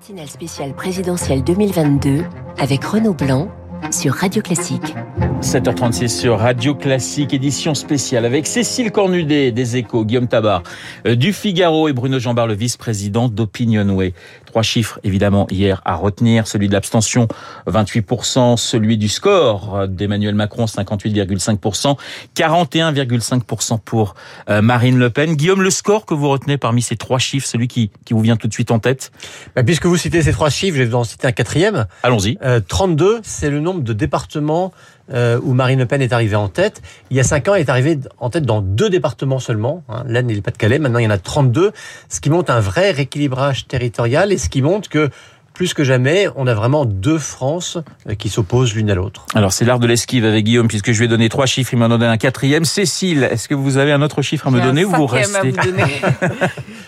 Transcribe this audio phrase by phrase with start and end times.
[0.00, 2.22] matinale spéciale présidentielle 2022
[2.58, 3.48] avec Renaud Blanc
[3.90, 4.94] sur Radio Classique.
[5.40, 10.62] 7h36 sur Radio Classique, édition spéciale avec Cécile Cornudet des Échos, Guillaume Tabar
[11.06, 14.12] euh, du Figaro et Bruno Jambard, le vice-président d'Opinionway.
[14.44, 17.26] Trois chiffres évidemment hier à retenir, celui de l'abstention
[17.68, 21.96] 28%, celui du score d'Emmanuel Macron 58,5%,
[22.36, 24.14] 41,5% pour
[24.50, 25.36] euh, Marine Le Pen.
[25.36, 28.36] Guillaume, le score que vous retenez parmi ces trois chiffres, celui qui, qui vous vient
[28.36, 29.10] tout de suite en tête?
[29.56, 31.86] Bah, Puisque vous citez ces trois chiffres, je vais vous en citer un quatrième.
[32.02, 32.36] Allons-y.
[32.42, 34.72] Euh, 32, c'est le nombre de départements
[35.12, 36.82] euh, où Marine Le Pen est arrivée en tête.
[37.10, 40.04] Il y a cinq ans, elle est arrivée en tête dans deux départements seulement, hein,
[40.06, 40.78] l'Aisne et le Pas-de-Calais.
[40.78, 41.72] Maintenant, il y en a 32,
[42.08, 45.10] ce qui montre un vrai rééquilibrage territorial et ce qui montre que
[45.54, 47.78] plus que jamais, on a vraiment deux France
[48.08, 49.26] euh, qui s'opposent l'une à l'autre.
[49.34, 51.78] Alors c'est l'art de l'esquive avec Guillaume, puisque je lui ai donné trois chiffres, il
[51.78, 52.64] m'en a donné un quatrième.
[52.64, 55.52] Cécile, est-ce que vous avez un autre chiffre à me donner ou vous restez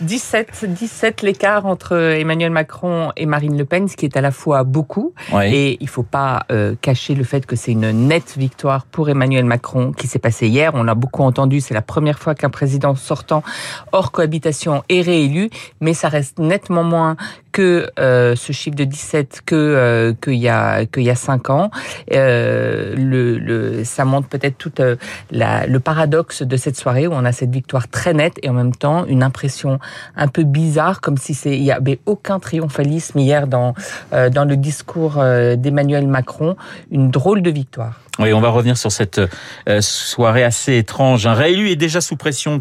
[0.01, 4.31] 17, 17 l'écart entre Emmanuel Macron et Marine Le Pen, ce qui est à la
[4.31, 5.13] fois beaucoup.
[5.33, 5.53] Ouais.
[5.53, 9.45] Et il faut pas euh, cacher le fait que c'est une nette victoire pour Emmanuel
[9.45, 10.73] Macron qui s'est passée hier.
[10.75, 13.43] On l'a beaucoup entendu, c'est la première fois qu'un président sortant
[13.93, 17.17] hors cohabitation est réélu, mais ça reste nettement moins
[17.53, 21.51] que euh, ce chiffre de 17 que euh, qu'il y a qu'il y a cinq
[21.51, 21.71] ans.
[22.13, 24.97] Euh, le, le, ça montre peut-être tout euh,
[25.31, 28.55] la, le paradoxe de cette soirée où on a cette victoire très nette et en
[28.55, 29.79] même temps une impression
[30.17, 33.75] un peu bizarre, comme si c'est il y avait aucun triomphalisme hier dans
[34.13, 36.57] euh, dans le discours euh, d'Emmanuel Macron.
[36.91, 38.01] Une drôle de victoire.
[38.19, 39.21] Oui, on va revenir sur cette
[39.81, 41.27] soirée assez étrange.
[41.27, 42.61] Un réélu est déjà sous pression.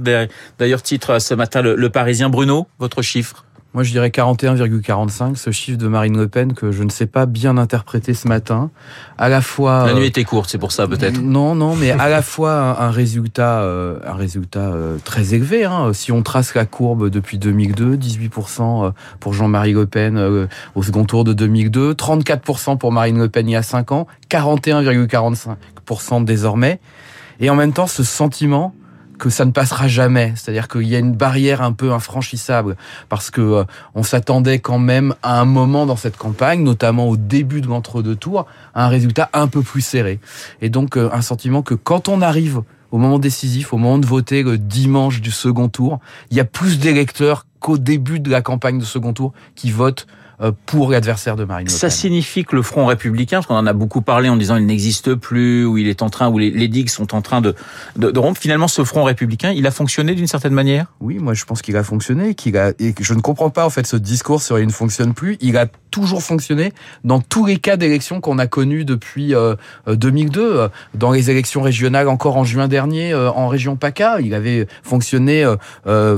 [0.59, 2.29] D'ailleurs, titre ce matin le Parisien.
[2.29, 3.45] Bruno, votre chiffre?
[3.73, 7.25] Moi, je dirais 41,45, ce chiffre de Marine Le Pen que je ne sais pas
[7.25, 8.69] bien interpréter ce matin.
[9.17, 9.85] À la fois.
[9.85, 11.21] La nuit était courte, c'est pour ça peut-être.
[11.21, 15.63] Non, non, mais à la fois un, résultat, euh, un résultat euh, très élevé.
[15.63, 15.93] Hein.
[15.93, 18.91] Si on trace la courbe depuis 2002, 18%
[19.21, 23.47] pour Jean-Marie Le Pen euh, au second tour de 2002, 34% pour Marine Le Pen
[23.47, 26.81] il y a 5 ans, 41,45% désormais.
[27.39, 28.75] Et en même temps, ce sentiment
[29.21, 32.75] que ça ne passera jamais, c'est-à-dire qu'il y a une barrière un peu infranchissable
[33.07, 37.17] parce que euh, on s'attendait quand même à un moment dans cette campagne, notamment au
[37.17, 40.19] début de l'entre-deux tours, à un résultat un peu plus serré.
[40.59, 44.07] Et donc euh, un sentiment que quand on arrive au moment décisif, au moment de
[44.07, 45.99] voter le dimanche du second tour,
[46.31, 50.07] il y a plus d'électeurs qu'au début de la campagne de second tour qui votent
[50.65, 51.79] pour l'adversaire de Marine Le Pen.
[51.79, 54.65] Ça signifie que le Front républicain, parce qu'on en a beaucoup parlé en disant il
[54.65, 57.55] n'existe plus, ou il est en train, ou les, les digues sont en train de,
[57.95, 60.87] de, de, rompre, finalement ce Front républicain, il a fonctionné d'une certaine manière?
[60.99, 63.69] Oui, moi je pense qu'il a fonctionné, qu'il a, et je ne comprends pas en
[63.69, 65.37] fait ce discours sur il ne fonctionne plus.
[65.41, 69.55] Il a toujours fonctionné dans tous les cas d'élections qu'on a connus depuis euh,
[69.87, 70.69] 2002.
[70.93, 75.45] Dans les élections régionales encore en juin dernier, euh, en région PACA, il avait fonctionné
[75.87, 76.17] euh,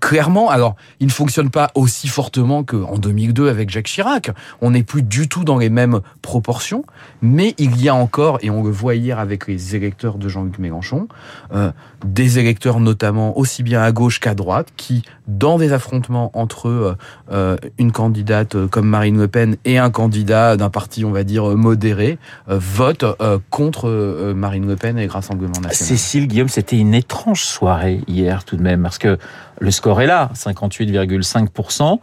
[0.00, 0.50] clairement.
[0.50, 4.30] Alors, il ne fonctionne pas aussi fortement qu'en 2002 avec Jacques Chirac.
[4.60, 6.84] On n'est plus du tout dans les mêmes proportions,
[7.22, 10.58] mais il y a encore, et on le voit hier avec les électeurs de Jean-Luc
[10.58, 11.08] Mélenchon,
[11.54, 11.72] euh,
[12.04, 16.96] des électeurs notamment aussi bien à gauche qu'à droite, qui, dans des affrontements entre
[17.30, 21.44] euh, une candidate comme Marine Le Pen et un candidat d'un parti, on va dire,
[21.56, 22.18] modéré,
[22.48, 23.16] euh, votent
[23.50, 25.74] contre Marine Le Pen et le Rassemblement national.
[25.74, 29.18] Cécile Guillaume, c'était une étrange soirée hier tout de même, parce que
[29.60, 32.00] le score est là, 58,5%.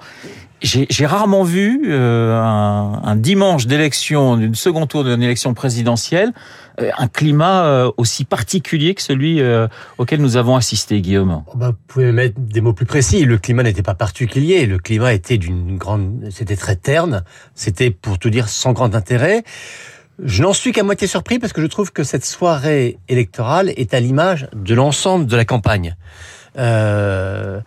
[0.61, 6.33] J'ai rarement vu euh, un, un, dimanche d'élection, d'une second tour d'une élection présidentielle,
[6.81, 9.67] euh, un climat euh, aussi particulier que celui euh,
[9.97, 11.43] auquel nous avons assisté, Guillaume.
[11.47, 13.23] Oh bah, vous pouvez mettre des mots plus précis.
[13.25, 14.65] Le climat n'était pas particulier.
[14.65, 17.23] Le climat était d'une grande, c'était très terne.
[17.55, 19.43] C'était, pour tout dire, sans grand intérêt.
[20.21, 23.93] Je n'en suis qu'à moitié surpris parce que je trouve que cette soirée électorale est
[23.93, 25.95] à l'image de l'ensemble de la campagne.
[26.57, 27.61] Euh,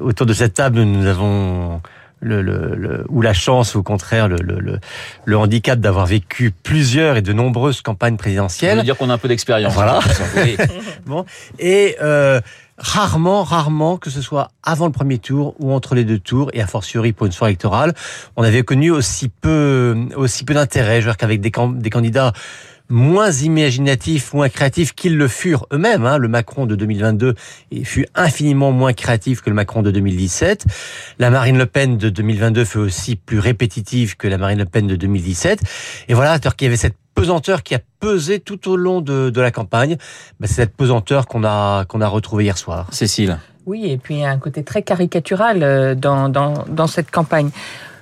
[0.00, 1.80] autour de cette table, nous avons
[2.26, 4.78] le, le, le, ou la chance, ou au contraire le, le,
[5.24, 8.72] le handicap d'avoir vécu plusieurs et de nombreuses campagnes présidentielles.
[8.72, 9.72] Ça veut dire qu'on a un peu d'expérience.
[9.74, 10.00] Voilà.
[11.06, 11.24] bon.
[11.58, 12.40] Et euh,
[12.78, 16.60] rarement, rarement, que ce soit avant le premier tour ou entre les deux tours, et
[16.60, 17.94] a fortiori pour une soirée électorale,
[18.36, 21.00] on avait connu aussi peu, aussi peu d'intérêt.
[21.00, 22.32] Je veux dire qu'avec des, des candidats
[22.88, 26.06] moins imaginatifs, moins créatifs qu'ils le furent eux-mêmes.
[26.06, 26.18] Hein.
[26.18, 27.34] Le Macron de 2022
[27.84, 30.66] fut infiniment moins créatif que le Macron de 2017.
[31.18, 34.86] La Marine Le Pen de 2022 fut aussi plus répétitive que la Marine Le Pen
[34.86, 35.60] de 2017.
[36.08, 39.30] Et voilà, alors qu'il y avait cette pesanteur qui a pesé tout au long de,
[39.30, 39.96] de la campagne.
[40.38, 42.86] Ben, c'est cette pesanteur qu'on a, qu'on a retrouvée hier soir.
[42.92, 43.38] Cécile.
[43.64, 47.50] Oui, et puis il y a un côté très caricatural dans, dans, dans cette campagne.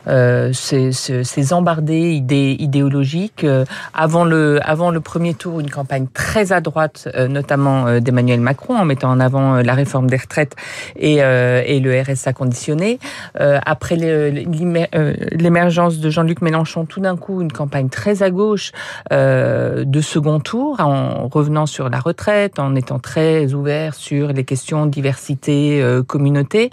[0.08, 2.22] Euh, ces, ces, ces, embardées
[2.58, 3.44] idéologiques.
[3.44, 8.00] Euh, avant le avant le premier tour, une campagne très à droite, euh, notamment euh,
[8.00, 10.54] d'Emmanuel Macron, en mettant en avant la réforme des retraites
[10.96, 12.98] et, et le RSA conditionné.
[13.34, 18.72] après l'émergence de Jean-Luc Mélenchon, tout d'un coup, une campagne très à gauche
[19.10, 24.86] de second tour, en revenant sur la retraite, en étant très ouvert sur les questions
[24.86, 26.70] diversité, communauté.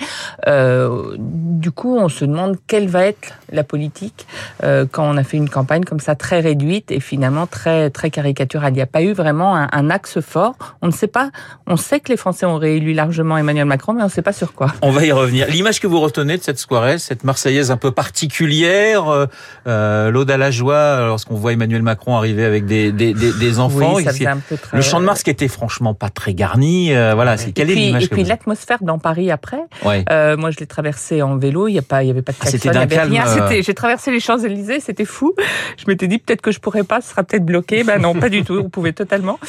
[0.47, 3.20] du coup, on se demande quelle va être
[3.51, 4.27] la politique
[4.63, 8.09] euh, quand on a fait une campagne comme ça très réduite et finalement très très
[8.09, 8.73] caricaturale.
[8.73, 10.55] Il n'y a pas eu vraiment un, axe fort.
[10.81, 11.31] On ne sait pas.
[11.67, 14.33] On sait que les Français ont réélu largement Emmanuel Macron, mais on ne sait pas
[14.33, 14.67] sur quoi.
[14.81, 15.47] On va y revenir.
[15.47, 19.25] L'image que vous retenez de cette soirée, cette Marseillaise un peu particulière, euh,
[19.67, 23.95] euh l'ode à la joie lorsqu'on voit Emmanuel Macron arriver avec des des, des, enfants.
[23.95, 24.77] Oui, ça faisait un peu très...
[24.77, 26.93] Le champ de Mars qui était franchement pas très garni.
[26.93, 29.61] Euh, voilà, quelle est l'image Et puis l'atmosphère dans Paris après.
[29.83, 30.05] Ouais.
[30.37, 31.67] moi, je l'ai traversé en vélo.
[31.67, 33.10] Il y a pas, il y avait pas de ah, C'était d'un calme.
[33.19, 35.33] Euh, j'ai traversé les Champs-Élysées, c'était fou.
[35.77, 37.83] Je m'étais dit peut-être que je pourrais pas, ce sera peut-être bloqué.
[37.83, 38.55] Ben non, pas du tout.
[38.55, 39.39] Vous pouvez totalement.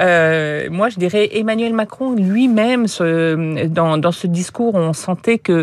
[0.00, 2.86] Euh, moi, je dirais Emmanuel Macron lui-même,
[3.68, 5.62] dans, dans ce discours, on sentait que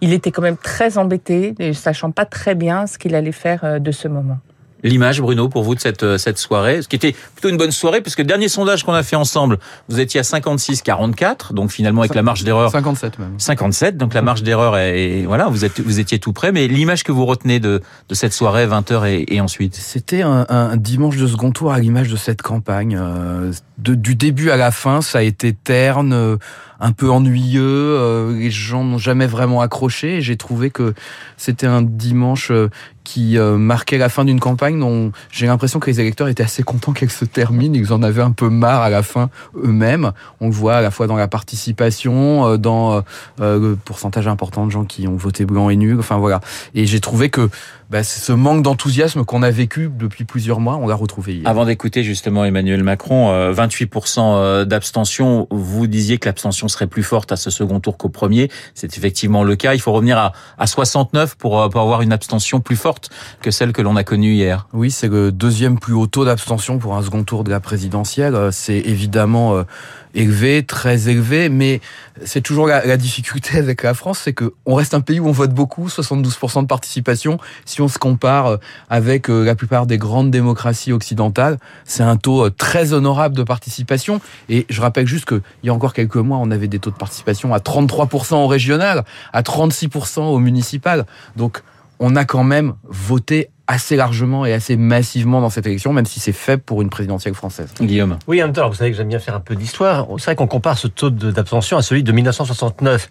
[0.00, 3.78] il était quand même très embêté, sachant pas très bien ce qu'il allait faire euh,
[3.78, 4.38] de ce moment
[4.82, 7.72] l'image, Bruno, pour vous de cette, euh, cette soirée, ce qui était plutôt une bonne
[7.72, 9.58] soirée, puisque le dernier sondage qu'on a fait ensemble,
[9.88, 12.70] vous étiez à 56-44, donc finalement avec la marge d'erreur...
[12.70, 13.34] 57 même.
[13.38, 15.24] 57, donc la marge d'erreur est...
[15.26, 18.32] Voilà, vous, êtes, vous étiez tout près, mais l'image que vous retenez de, de cette
[18.32, 19.74] soirée, 20h et, et ensuite?
[19.74, 22.98] C'était un, un, dimanche de second tour à l'image de cette campagne.
[23.00, 26.36] Euh, de, du début à la fin, ça a été terne, euh,
[26.80, 30.94] un peu ennuyeux, les gens n'ont jamais vraiment accroché, j'ai trouvé que
[31.36, 32.50] c'était un dimanche
[33.06, 36.64] qui euh, marquait la fin d'une campagne dont j'ai l'impression que les électeurs étaient assez
[36.64, 37.76] contents qu'elle se termine.
[37.76, 40.10] Ils en avaient un peu marre à la fin eux-mêmes.
[40.40, 43.04] On le voit à la fois dans la participation, euh, dans
[43.40, 45.96] euh, le pourcentage important de gens qui ont voté blanc et nul.
[46.00, 46.40] Enfin voilà.
[46.74, 47.48] Et j'ai trouvé que
[47.90, 51.48] bah, ce manque d'enthousiasme qu'on a vécu depuis plusieurs mois, on l'a retrouvé hier.
[51.48, 57.36] Avant d'écouter justement Emmanuel Macron, 28% d'abstention, vous disiez que l'abstention serait plus forte à
[57.36, 58.50] ce second tour qu'au premier.
[58.74, 59.74] C'est effectivement le cas.
[59.74, 63.10] Il faut revenir à, à 69 pour, pour avoir une abstention plus forte
[63.40, 64.68] que celle que l'on a connue hier.
[64.72, 68.34] Oui, c'est le deuxième plus haut taux d'abstention pour un second tour de la présidentielle.
[68.34, 69.62] Euh, c'est évidemment euh,
[70.16, 71.80] élevé, très élevé, mais
[72.24, 75.32] c'est toujours la, difficulté avec la France, c'est que on reste un pays où on
[75.32, 77.38] vote beaucoup, 72% de participation.
[77.64, 78.56] Si on se compare euh,
[78.88, 84.20] avec la plupart des grandes démocraties occidentales, c'est un taux très honorable de participation.
[84.48, 86.96] Et je rappelle juste qu'il y a encore quelques mois, on avait des taux de
[86.96, 91.06] participation à 33% au régional, à 36% au municipal.
[91.36, 91.62] Donc
[91.98, 96.20] on a quand même voté assez largement et assez massivement dans cette élection, même si
[96.20, 97.68] c'est faible pour une présidentielle française.
[97.80, 98.18] Guillaume.
[98.26, 100.06] Oui, en même temps, vous savez que j'aime bien faire un peu d'histoire.
[100.18, 103.08] C'est vrai qu'on compare ce taux d'abstention à celui de 1969.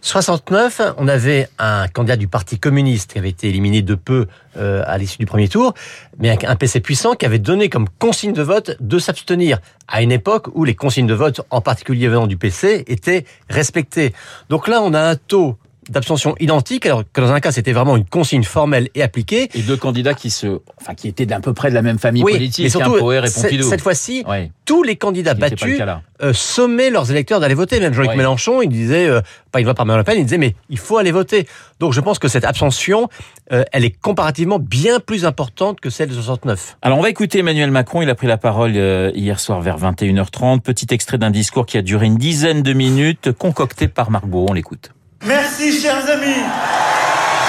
[0.00, 4.82] 69, on avait un candidat du Parti communiste qui avait été éliminé de peu euh,
[4.86, 5.74] à l'issue du premier tour,
[6.18, 9.58] mais un PC puissant qui avait donné comme consigne de vote de s'abstenir
[9.88, 14.12] à une époque où les consignes de vote, en particulier venant du PC, étaient respectées.
[14.50, 17.96] Donc là, on a un taux d'abstention identique, alors que dans un cas c'était vraiment
[17.96, 19.48] une consigne formelle et appliquée.
[19.54, 22.22] Et deux candidats qui se, enfin qui étaient d'à peu près de la même famille
[22.22, 23.68] politique, mais surtout, et Pompidou.
[23.68, 24.24] Cette fois-ci,
[24.64, 25.80] tous les candidats battus
[26.22, 27.80] euh, sommaient leurs électeurs d'aller voter.
[27.80, 29.20] Même Jean-Luc Mélenchon, il disait, euh,
[29.52, 31.46] pas il va par Marine Le Pen, il disait mais il faut aller voter.
[31.80, 33.08] Donc je pense que cette abstention,
[33.52, 36.76] euh, elle est comparativement bien plus importante que celle de 69.
[36.82, 38.02] Alors on va écouter Emmanuel Macron.
[38.02, 40.60] Il a pris la parole euh, hier soir vers 21h30.
[40.60, 44.46] Petit extrait d'un discours qui a duré une dizaine de minutes, concocté par Margot.
[44.48, 44.90] On l'écoute.
[45.26, 46.42] Merci, chers amis.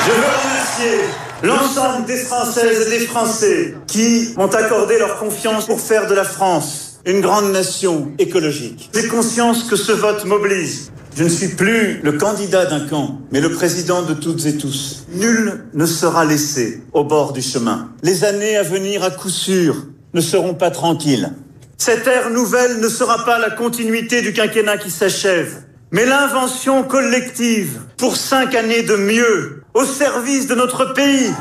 [0.06, 1.06] Je veux remercier
[1.44, 6.23] l'ensemble des Françaises et des Français qui m'ont accordé leur confiance pour faire de la
[6.23, 8.90] France une grande nation écologique.
[8.94, 10.92] J'ai conscience que ce vote mobilise.
[11.16, 15.06] Je ne suis plus le candidat d'un camp, mais le président de toutes et tous.
[15.14, 17.92] Nul ne sera laissé au bord du chemin.
[18.04, 21.33] Les années à venir, à coup sûr, ne seront pas tranquilles.
[21.78, 27.81] Cette ère nouvelle ne sera pas la continuité du quinquennat qui s'achève mais l'invention collective
[27.98, 31.34] pour cinq années de mieux au service de notre pays.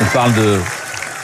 [0.00, 0.58] On parle de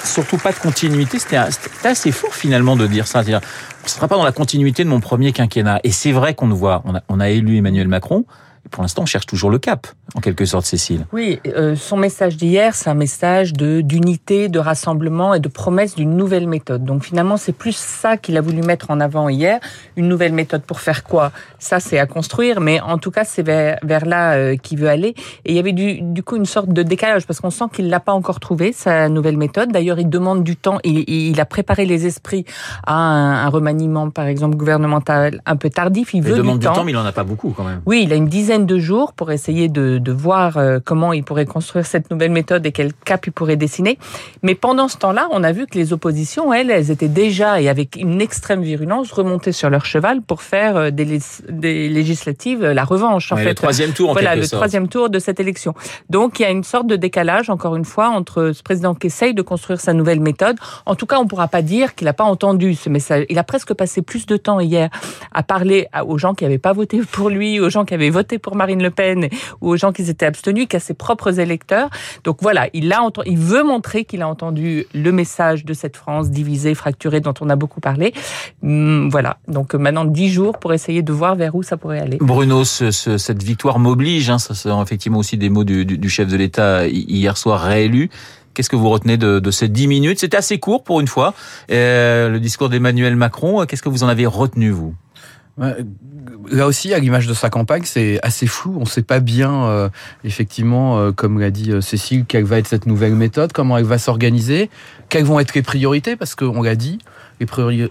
[0.05, 1.19] surtout pas de continuité.
[1.19, 1.39] C'était
[1.85, 3.21] assez fort finalement de dire ça.
[3.21, 5.81] on ne sera pas dans la continuité de mon premier quinquennat.
[5.85, 6.83] Et c'est vrai qu'on nous voit.
[6.85, 8.25] On a, on a élu Emmanuel Macron
[8.71, 11.07] pour l'instant, on cherche toujours le cap, en quelque sorte, Cécile.
[11.13, 16.17] Oui, euh, son message d'hier, c'est un message d'unité, de rassemblement et de promesse d'une
[16.17, 16.85] nouvelle méthode.
[16.85, 19.61] Donc finalement, c'est plus ça qu'il a voulu mettre en avant hier.
[19.97, 21.33] Une nouvelle méthode pour faire quoi?
[21.59, 24.89] Ça, c'est à construire, mais en tout cas, c'est vers, vers là euh, qu'il veut
[24.89, 25.15] aller.
[25.45, 27.89] Et il y avait du, du coup une sorte de décalage, parce qu'on sent qu'il
[27.89, 29.73] l'a pas encore trouvé, sa nouvelle méthode.
[29.73, 32.45] D'ailleurs, il demande du temps, il, il a préparé les esprits
[32.87, 36.15] à un, remaniement, par exemple, gouvernemental un peu tardif.
[36.15, 36.85] Il, il veut demande du, temps.
[36.85, 37.81] mais il en a pas beaucoup quand même.
[37.87, 41.23] Oui, il a une dizaine dizaine de jours pour essayer de, de voir comment il
[41.23, 43.97] pourrait construire cette nouvelle méthode et quel cap il pourrait dessiner.
[44.43, 47.69] Mais pendant ce temps-là, on a vu que les oppositions, elles, elles étaient déjà, et
[47.69, 53.31] avec une extrême virulence, remontées sur leur cheval pour faire des, des législatives la revanche.
[53.31, 53.45] En fait.
[53.45, 54.55] Le troisième tour, en voilà, le sorte.
[54.55, 55.75] troisième tour de cette élection.
[56.09, 59.07] Donc il y a une sorte de décalage, encore une fois, entre ce président qui
[59.07, 60.57] essaye de construire sa nouvelle méthode.
[60.87, 63.27] En tout cas, on ne pourra pas dire qu'il n'a pas entendu ce message.
[63.29, 64.91] Il a presque passé plus de temps hier
[65.33, 68.40] à parler aux gens qui n'avaient pas voté pour lui, aux gens qui avaient voté
[68.41, 69.29] pour Marine Le Pen
[69.61, 71.91] ou aux gens qui s'étaient abstenus qu'à ses propres électeurs.
[72.25, 76.31] Donc voilà, il, a, il veut montrer qu'il a entendu le message de cette France
[76.31, 78.13] divisée, fracturée, dont on a beaucoup parlé.
[78.63, 82.19] Voilà, donc maintenant dix jours pour essayer de voir vers où ça pourrait aller.
[82.21, 86.29] Bruno, ce, ce, cette victoire m'oblige, hein, ça sont effectivement aussi des mots du, chef
[86.29, 88.11] de l'État hier soir réélu.
[88.53, 90.19] Qu'est-ce que vous retenez de, de ces dix minutes?
[90.19, 91.35] C'était assez court pour une fois.
[91.71, 94.95] Euh, le discours d'Emmanuel Macron, qu'est-ce que vous en avez retenu, vous?
[95.61, 98.75] Là aussi, à l'image de sa campagne, c'est assez flou.
[98.77, 99.89] On ne sait pas bien, euh,
[100.25, 103.99] effectivement, euh, comme l'a dit Cécile, quelle va être cette nouvelle méthode, comment elle va
[103.99, 104.71] s'organiser,
[105.09, 106.99] quelles vont être les priorités, parce qu'on l'a dit,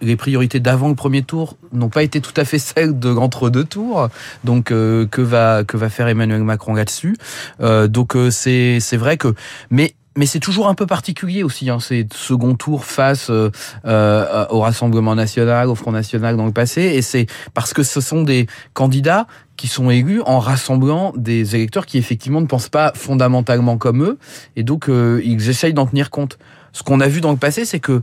[0.02, 3.64] les priorités d'avant le premier tour n'ont pas été tout à fait celles de l'entre-deux
[3.64, 4.10] tours.
[4.44, 7.16] Donc, euh, que va que va faire Emmanuel Macron là-dessus?
[7.62, 9.34] Euh, Donc, euh, c'est vrai que,
[9.70, 13.50] mais mais c'est toujours un peu particulier aussi, hein, ces second tours face euh,
[13.86, 18.02] euh, au Rassemblement national, au Front national dans le passé, et c'est parce que ce
[18.02, 22.92] sont des candidats qui sont élus en rassemblant des électeurs qui effectivement ne pensent pas
[22.96, 24.18] fondamentalement comme eux,
[24.58, 26.38] et donc euh, ils essayent d'en tenir compte.
[26.74, 28.02] Ce qu'on a vu dans le passé, c'est que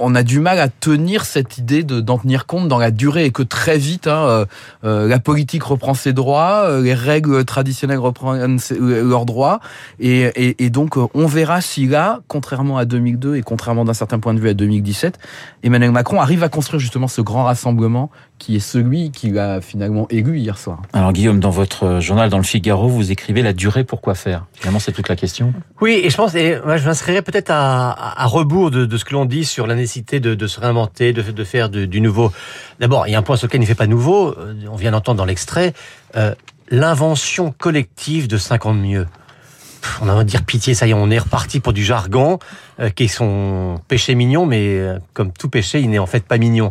[0.00, 3.26] on a du mal à tenir cette idée de d'en tenir compte dans la durée
[3.26, 4.44] et que très vite hein, euh,
[4.84, 9.60] euh, la politique reprend ses droits, euh, les règles traditionnelles reprennent leurs droits.
[9.98, 14.18] Et, et, et, donc on verra si là, contrairement à 2002 et contrairement d'un certain
[14.18, 15.18] point de vue à 2017,
[15.62, 20.08] Emmanuel Macron arrive à construire justement ce grand rassemblement qui est celui qui l'a finalement
[20.10, 20.82] élu hier soir.
[20.92, 24.46] Alors Guillaume, dans votre journal, dans le Figaro, vous écrivez la durée pour quoi faire?
[24.54, 25.52] Finalement, c'est toute la question.
[25.80, 29.04] Oui, et je pense, et moi, je m'inscrirais peut-être à, à, rebours de, de ce
[29.04, 32.32] que l'on dit sur la nécessité de, de se réinventer, de, de faire du nouveau.
[32.80, 34.34] D'abord, il y a un point sur lequel il ne fait pas nouveau.
[34.70, 35.74] On vient d'entendre dans l'extrait
[36.16, 36.34] euh,
[36.70, 39.06] l'invention collective de 50 mieux
[40.00, 42.38] on a envie de dire pitié, ça y est, on est reparti pour du jargon,
[42.78, 46.24] euh, qui est son péché mignon, mais euh, comme tout péché, il n'est en fait
[46.24, 46.70] pas mignon.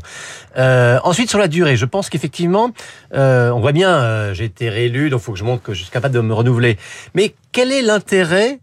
[0.58, 2.72] Euh, ensuite, sur la durée, je pense qu'effectivement,
[3.12, 5.92] on voit bien, j'ai été réélu, donc il faut que je montre que je suis
[5.92, 6.78] capable de me renouveler.
[7.16, 8.60] Mais quel est l'intérêt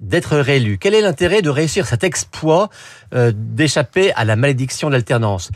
[0.00, 0.78] d'être réélu?
[0.78, 2.68] Quel est l'intérêt de réussir cet exploit
[3.12, 5.50] d'échapper à la malédiction de l'alternance?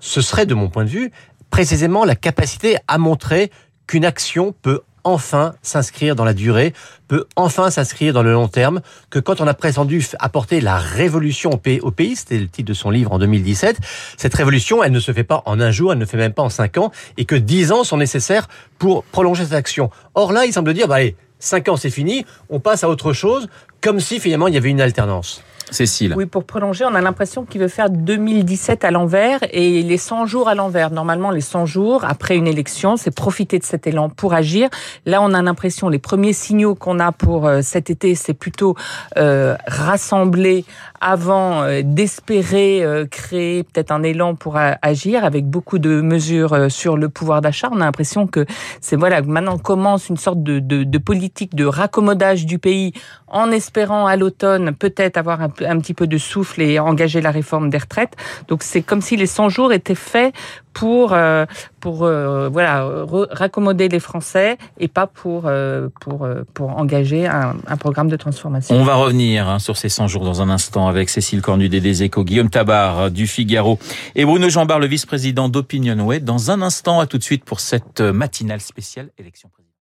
[0.00, 1.10] Ce serait, de mon point de vue,
[1.50, 3.50] précisément la capacité à montrer
[3.86, 6.74] qu'une action peut enfin s'inscrire dans la durée,
[7.08, 11.50] peut enfin s'inscrire dans le long terme, que quand on a prétendu apporter la révolution
[11.50, 13.78] au pays, c'était le titre de son livre en 2017,
[14.16, 16.42] cette révolution, elle ne se fait pas en un jour, elle ne fait même pas
[16.42, 18.48] en cinq ans, et que dix ans sont nécessaires
[18.78, 19.90] pour prolonger cette action.
[20.14, 23.12] Or là, il semble dire, bah allez, cinq ans c'est fini, on passe à autre
[23.12, 23.48] chose,
[23.80, 25.42] comme si finalement il y avait une alternance.
[25.70, 26.14] Cécile.
[26.16, 30.26] Oui, pour prolonger, on a l'impression qu'il veut faire 2017 à l'envers et les 100
[30.26, 30.90] jours à l'envers.
[30.90, 34.68] Normalement, les 100 jours après une élection, c'est profiter de cet élan pour agir.
[35.06, 38.76] Là, on a l'impression, les premiers signaux qu'on a pour euh, cet été, c'est plutôt
[39.16, 40.64] euh, rassembler
[41.00, 46.68] avant euh, d'espérer euh, créer peut-être un élan pour agir avec beaucoup de mesures euh,
[46.68, 47.68] sur le pouvoir d'achat.
[47.72, 48.46] On a l'impression que
[48.80, 52.92] c'est voilà maintenant commence une sorte de, de, de, politique de raccommodage du pays
[53.26, 57.30] en espérant à l'automne peut-être avoir un, un, petit peu de souffle et engager la
[57.30, 58.14] réforme des retraites.
[58.48, 60.34] Donc c'est comme si les 100 jours étaient faits
[60.78, 61.44] pour euh,
[61.80, 62.88] pour euh, voilà
[63.30, 68.74] raccommoder les Français et pas pour euh, pour pour engager un, programme de transformation.
[68.74, 72.02] On va revenir hein, sur ces 100 jours dans un instant avec Cécile Cornudet des
[72.02, 73.78] Échos, Guillaume Tabar du Figaro
[74.14, 76.20] et Bruno Jambard, le vice-président d'Opinionway.
[76.20, 79.67] Dans un instant, à tout de suite pour cette matinale spéciale élection présidentielle.